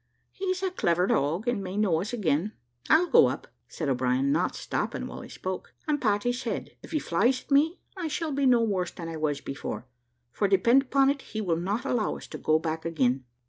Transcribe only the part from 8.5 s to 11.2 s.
worse than I was before, for depend upon